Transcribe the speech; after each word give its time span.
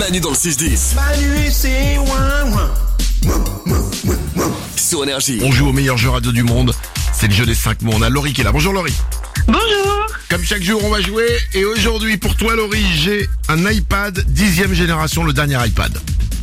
Manu 0.00 0.18
dans 0.20 0.30
le 0.30 0.34
6-10. 0.34 0.94
Manu 0.94 1.50
c'est 1.50 1.98
ouin 1.98 2.44
ouin. 2.52 2.74
Sur 4.74 5.02
Énergie. 5.04 5.40
On 5.44 5.52
joue 5.52 5.68
au 5.68 5.72
meilleur 5.74 5.98
jeu 5.98 6.08
radio 6.08 6.32
du 6.32 6.42
monde. 6.42 6.74
C'est 7.12 7.26
le 7.28 7.34
jeu 7.34 7.44
des 7.44 7.54
5 7.54 7.82
mots. 7.82 7.92
On 7.94 8.00
a 8.00 8.08
Laurie 8.08 8.32
qui 8.32 8.40
est 8.40 8.44
là. 8.44 8.50
Bonjour 8.52 8.72
Laurie. 8.72 8.94
Bonjour. 9.46 10.06
Comme 10.30 10.42
chaque 10.42 10.62
jour, 10.62 10.80
on 10.82 10.88
va 10.88 11.02
jouer. 11.02 11.26
Et 11.52 11.66
aujourd'hui, 11.66 12.16
pour 12.16 12.34
toi 12.34 12.56
Laurie, 12.56 12.86
j'ai 12.96 13.28
un 13.48 13.70
iPad 13.70 14.24
10 14.26 14.72
génération, 14.72 15.22
le 15.22 15.34
dernier 15.34 15.58
iPad. 15.66 15.92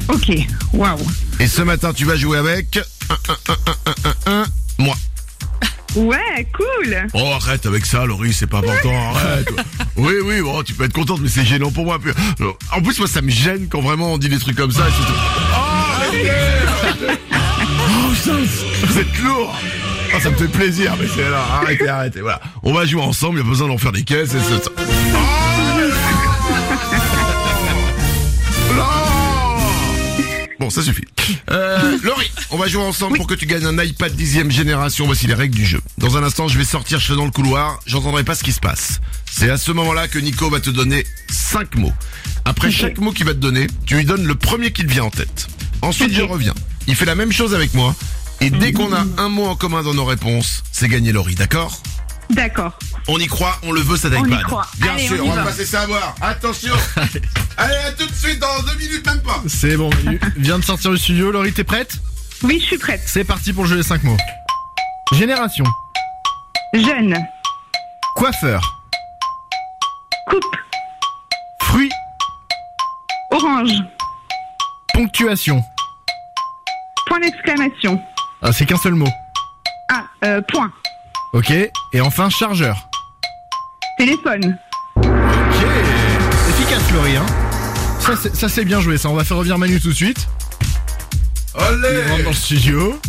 Ok. 0.08 0.30
Waouh. 0.74 1.00
Et 1.40 1.48
ce 1.48 1.64
matin, 1.64 1.94
tu 1.94 2.06
vas 2.06 2.16
jouer 2.16 2.38
avec... 2.38 2.80
un, 3.10 3.14
un, 3.14 3.54
un, 3.54 3.56
un, 3.88 4.32
un, 4.32 4.42
un, 4.44 4.46
moi. 4.78 4.96
Ouais, 5.96 6.48
cool. 6.56 7.08
Oh 7.16 7.32
arrête 7.34 7.66
avec 7.66 7.88
ça 7.88 8.06
Laurie, 8.06 8.34
c'est 8.34 8.46
pas 8.46 8.60
important, 8.60 9.16
arrête. 9.16 9.50
Oui 9.98 10.14
oui, 10.24 10.42
bon, 10.42 10.62
tu 10.64 10.74
peux 10.74 10.84
être 10.84 10.94
contente 10.94 11.20
mais 11.22 11.28
c'est 11.30 11.44
gênant 11.46 11.72
pour 11.72 11.86
moi. 11.86 11.98
Euh, 12.42 12.52
En 12.72 12.82
plus 12.82 12.98
moi 13.00 13.08
ça 13.08 13.22
me 13.22 13.30
gêne 13.30 13.68
quand 13.70 13.82
vraiment 13.82 14.14
on 14.14 14.18
dit 14.18 14.30
des 14.30 14.40
trucs 14.40 14.56
comme 14.56 14.72
ça. 14.72 14.88
et 14.88 14.92
c'est 14.92 15.06
tout. 15.06 15.20
Oh. 15.56 17.14
Oh, 18.30 18.32
vous 18.86 19.00
êtes 19.00 19.20
lourd. 19.24 19.56
Oh, 20.16 20.20
ça 20.22 20.30
me 20.30 20.36
fait 20.36 20.48
plaisir, 20.48 20.96
mais 21.00 21.08
c'est 21.14 21.30
là, 21.30 21.44
arrêtez, 21.62 21.88
arrêtez, 21.88 22.22
voilà. 22.22 22.40
On 22.64 22.74
va 22.74 22.86
jouer 22.86 23.02
ensemble, 23.02 23.34
il 23.34 23.36
n'y 23.38 23.42
a 23.42 23.44
pas 23.44 23.50
besoin 23.50 23.68
d'en 23.68 23.78
faire 23.78 23.92
des 23.92 24.04
caisses 24.04 24.34
et 24.34 24.40
ça 30.78 30.84
suffit. 30.84 31.06
Euh, 31.50 31.98
Laurie, 32.04 32.32
on 32.52 32.58
va 32.58 32.68
jouer 32.68 32.84
ensemble 32.84 33.18
pour 33.18 33.26
que 33.26 33.34
tu 33.34 33.48
gagnes 33.48 33.66
un 33.66 33.84
iPad 33.84 34.14
10 34.14 34.52
génération. 34.52 35.08
Voici 35.08 35.26
les 35.26 35.34
règles 35.34 35.56
du 35.56 35.66
jeu. 35.66 35.82
Dans 35.98 36.18
un 36.18 36.24
instant, 36.24 36.48
je 36.48 36.58
vais 36.58 36.64
sortir, 36.64 37.00
je 37.00 37.06
serai 37.06 37.18
dans 37.18 37.26
le 37.26 37.32
couloir, 37.32 37.80
j'entendrai 37.88 38.24
pas 38.24 38.36
ce 38.36 38.44
qui 38.44 38.52
se 38.52 38.60
passe. 38.60 39.00
C'est 39.30 39.50
à 39.50 39.58
ce 39.58 39.72
moment-là 39.72 40.08
que 40.08 40.20
Nico 40.20 40.50
va 40.50 40.60
te 40.60 40.70
donner 40.70 41.04
5 41.32 41.76
mots. 41.78 41.94
Après 42.46 42.70
chaque 42.70 43.00
mot 43.00 43.12
qu'il 43.12 43.26
va 43.26 43.34
te 43.34 43.40
donner, 43.40 43.68
tu 43.88 43.96
lui 43.96 44.06
donnes 44.06 44.26
le 44.26 44.36
premier 44.36 44.72
qui 44.72 44.84
te 44.84 44.92
vient 44.92 45.06
en 45.06 45.10
tête. 45.10 45.48
Ensuite, 45.82 46.14
je 46.14 46.22
reviens. 46.22 46.54
Il 46.88 46.96
fait 46.96 47.06
la 47.06 47.16
même 47.16 47.32
chose 47.32 47.56
avec 47.56 47.74
moi. 47.74 47.96
Et 48.40 48.52
dès 48.52 48.72
qu'on 48.72 48.94
a 48.94 49.04
un 49.18 49.30
mot 49.30 49.46
en 49.46 49.56
commun 49.56 49.82
dans 49.82 49.96
nos 49.96 50.06
réponses, 50.06 50.64
c'est 50.72 50.88
gagné 50.88 51.12
Laurie, 51.12 51.36
d'accord? 51.36 51.82
D'accord. 52.30 52.78
On 53.10 53.20
y 53.20 53.28
croit, 53.28 53.58
on 53.64 53.72
le 53.72 53.80
veut 53.82 53.96
cet 53.98 54.14
On 54.14 54.26
y 54.26 54.28
iPad. 54.28 54.44
croit. 54.44 54.68
Bien 54.80 54.94
Allez, 54.94 55.08
sûr, 55.08 55.18
on 55.22 55.26
y 55.28 55.30
on 55.30 55.36
va 55.36 55.44
va. 55.44 55.44
passer 55.52 55.66
ça 55.66 55.82
à 55.82 55.86
voir. 55.86 56.14
Attention 56.22 56.74
Allez, 57.58 57.76
à 57.76 57.92
tout 57.94 58.06
de 58.06 58.14
suite, 58.14 58.40
dans 58.40 58.62
deux 58.64 58.76
minutes 58.78 59.06
même 59.06 59.22
pas 59.22 59.42
C'est 59.48 59.78
bon, 59.78 59.90
vient 60.36 60.60
de 60.60 60.64
sortir 60.64 60.92
du 60.92 60.98
studio. 60.98 61.32
Laurie, 61.32 61.54
t'es 61.54 61.64
prête? 61.64 61.94
Oui, 62.44 62.60
je 62.60 62.66
suis 62.66 62.78
prête. 62.78 63.02
C'est 63.06 63.24
parti 63.24 63.54
pour 63.54 63.64
le 63.64 63.70
jeu 63.70 63.76
des 63.78 63.84
5 63.84 64.04
mots. 64.04 64.18
Génération, 65.14 65.64
Jeune. 66.74 67.18
coiffeur, 68.16 68.62
Coupe. 70.30 70.44
fruits, 71.62 71.92
Orange. 73.32 73.72
ponctuation. 74.94 75.64
Point 77.08 77.22
d'exclamation. 77.22 78.02
Ah, 78.42 78.52
c'est 78.52 78.66
qu'un 78.66 78.78
seul 78.78 78.96
mot. 78.96 79.08
Ah, 79.90 80.04
euh, 80.26 80.42
point. 80.42 80.70
Ok. 81.32 81.52
Et 81.52 82.02
enfin, 82.02 82.30
chargeur. 82.30 82.87
Téléphone. 83.98 84.58
Ok. 84.96 85.06
Efficace, 86.50 86.92
Laurie, 86.94 87.16
hein 87.18 87.26
ça, 88.00 88.14
c'est- 88.22 88.36
ça 88.36 88.48
c'est 88.48 88.64
bien 88.64 88.80
joué, 88.80 88.98
ça. 88.98 89.10
On 89.10 89.16
va 89.16 89.24
faire 89.24 89.38
revenir 89.38 89.58
Manu 89.58 89.80
tout 89.82 89.90
de 89.90 89.94
suite. 89.94 90.28
Il 91.56 91.60
rentre 91.60 91.86
Allez 91.86 92.24
dans 92.24 92.30
le 92.30 92.36
studio. 92.36 93.00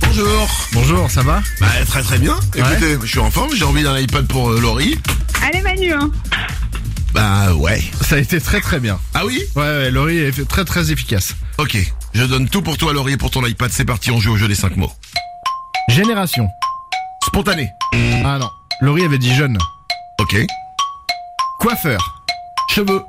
Bonjour 0.00 0.48
Bonjour, 0.72 1.10
ça 1.10 1.22
va? 1.22 1.40
Bah 1.60 1.66
très 1.86 2.02
très 2.02 2.18
bien. 2.18 2.36
Écoutez, 2.54 2.96
je 3.02 3.06
suis 3.06 3.18
en 3.18 3.30
forme, 3.30 3.54
j'ai 3.54 3.64
envie 3.64 3.82
d'un 3.82 3.98
iPad 3.98 4.26
pour 4.26 4.50
euh, 4.50 4.60
Laurie. 4.60 4.98
Allez, 5.42 5.60
Manu, 5.62 5.92
hein. 5.92 6.10
Bah 7.12 7.52
ouais. 7.54 7.82
Ça 8.02 8.16
a 8.16 8.18
été 8.18 8.40
très 8.40 8.60
très 8.60 8.78
bien. 8.80 8.98
Ah 9.14 9.26
oui? 9.26 9.42
Ouais, 9.56 9.62
ouais, 9.62 9.90
Laurie 9.90 10.18
est 10.18 10.32
fait- 10.32 10.44
très 10.44 10.64
très 10.64 10.90
efficace. 10.92 11.34
Ok, 11.58 11.76
je 12.14 12.24
donne 12.24 12.48
tout 12.48 12.62
pour 12.62 12.78
toi 12.78 12.92
Laurie 12.92 13.14
et 13.14 13.16
pour 13.16 13.30
ton 13.30 13.44
iPad, 13.44 13.70
c'est 13.72 13.84
parti, 13.84 14.10
on 14.10 14.20
joue 14.20 14.32
au 14.32 14.36
jeu 14.36 14.48
des 14.48 14.54
5 14.54 14.76
mots. 14.76 14.92
Génération. 15.88 16.48
Spontané. 17.26 17.68
Ah 18.24 18.38
non. 18.38 18.48
Laurie 18.80 19.04
avait 19.04 19.18
dit 19.18 19.34
jeune. 19.34 19.58
Ok. 20.22 20.36
Coiffeur. 21.58 21.98
Cheveux. 22.70 23.04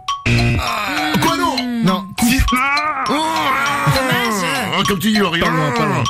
Quoi 1.22 1.38
non 1.38 1.56
Non, 1.84 2.07
coupe. 2.18 2.28
Si- 2.29 2.40
Oh 3.09 3.13
Ah, 3.13 4.81
Comme 4.88 4.97
tu 4.97 5.12
dis 5.12 5.18
Laurie. 5.19 5.41
Pas 5.41 5.50
loin, 5.50 5.72
pas 5.74 5.85
loin. 5.85 6.03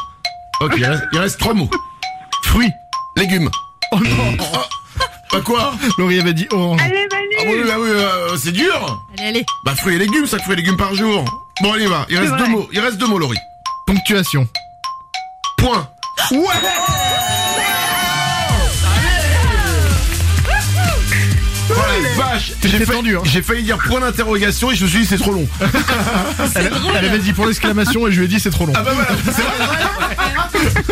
Ok, 0.62 0.76
il 0.78 0.86
reste, 0.86 1.04
il 1.12 1.20
reste 1.20 1.40
trois 1.42 1.54
mots. 1.54 1.70
Fruits. 2.46 2.72
Légumes. 3.18 3.50
Oh 3.92 4.00
non. 4.00 4.38
Bah 5.34 5.42
quoi 5.44 5.74
Laurie 5.98 6.22
avait 6.22 6.34
dit 6.34 6.48
orange. 6.52 6.80
Allez, 6.82 7.06
Manu. 7.12 7.36
Ah 7.40 7.44
oui, 7.48 7.64
bah 7.68 7.74
oui, 7.80 7.90
euh, 7.90 8.38
c'est 8.38 8.54
dur 8.54 9.04
Allez, 9.18 9.28
allez. 9.28 9.46
Bah 9.66 9.76
fruits 9.76 9.96
et 9.96 10.00
légumes, 10.00 10.26
5 10.26 10.42
fruits 10.44 10.54
et 10.54 10.58
légumes 10.58 10.78
par 10.78 10.96
jour. 10.96 11.26
Bon, 11.62 11.74
allez, 11.74 11.88
va. 11.88 12.06
Il 12.10 12.18
reste 12.18 12.36
deux 12.38 12.48
mots. 12.48 12.70
Il 12.72 12.80
reste 12.80 12.98
deux 12.98 13.08
mots, 13.08 13.20
Laurie. 13.20 13.38
Ponctuation. 13.88 14.48
Point. 15.58 15.90
Ouais 16.32 16.40
J'ai 22.64 22.86
tendu, 22.86 23.18
hein. 23.18 23.22
j'ai 23.26 23.42
failli 23.42 23.64
dire 23.64 23.78
point 23.78 24.00
d'interrogation 24.00 24.72
et 24.72 24.76
je 24.76 24.84
me 24.84 24.90
suis 24.90 25.00
dit 25.00 25.06
c'est 25.06 25.18
trop 25.18 25.32
long. 25.34 25.48
Elle, 26.56 26.72
elle 26.98 27.06
avait 27.06 27.20
dit 27.20 27.34
pour 27.34 27.46
l'exclamation 27.46 28.08
et 28.08 28.12
je 28.12 28.20
lui 28.20 28.26
ai 28.26 28.28
dit 28.28 28.40
c'est 28.40 28.50
trop 28.52 28.66
long. 28.66 28.74
Ah 28.76 28.82
bah 28.84 28.92
voilà, 28.94 29.10
c'est 29.26 29.42
vrai 29.42 30.84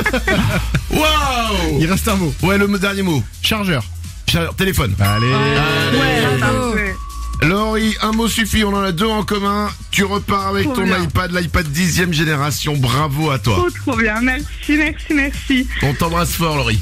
Waouh 0.91 1.79
Il 1.79 1.90
reste 1.90 2.07
un 2.07 2.16
mot. 2.16 2.34
Ouais, 2.41 2.57
le 2.57 2.67
dernier 2.79 3.01
mot. 3.01 3.23
Chargeur. 3.41 3.84
Chaleur, 4.28 4.56
téléphone. 4.56 4.95
Allez. 5.00 5.28
Ouais, 5.28 6.38
Bravo. 6.40 6.72
parfait. 6.72 6.95
Laurie, 7.41 7.95
un 8.03 8.11
mot 8.11 8.28
suffit, 8.28 8.63
on 8.63 8.73
en 8.73 8.84
a 8.84 8.91
deux 8.91 9.07
en 9.07 9.23
commun. 9.23 9.69
Tu 9.90 10.03
repars 10.03 10.47
avec 10.47 10.66
Trop 10.66 10.75
ton 10.75 10.84
bien. 10.84 11.01
iPad, 11.01 11.31
l'iPad 11.31 11.67
10 11.67 12.11
génération. 12.13 12.78
Bravo 12.78 13.31
à 13.31 13.40
toi. 13.40 13.56
Trop, 13.56 13.69
trop 13.72 13.97
bien. 13.97 14.22
Merci, 14.22 14.78
merci, 14.78 15.13
merci. 15.13 15.67
On 15.81 15.94
t'embrasse 15.94 16.34
fort, 16.34 16.56
Laurie. 16.57 16.79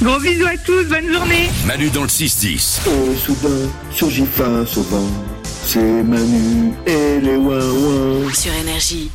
Gros 0.00 0.20
bisous 0.20 0.46
à 0.46 0.56
tous. 0.56 0.84
Bonne 0.84 1.12
journée. 1.12 1.50
Manu 1.66 1.90
dans 1.90 2.02
le 2.02 2.08
6-10. 2.08 2.80
Et 2.86 3.16
soudain 3.16 3.68
surgit 3.90 4.26
face 4.26 4.76
au 4.76 4.82
vent. 4.82 5.08
C'est 5.42 6.04
Manu 6.04 6.72
et 6.86 7.20
les 7.20 7.36
ouin. 7.36 8.32
Sur 8.32 8.52
Énergie. 8.52 9.10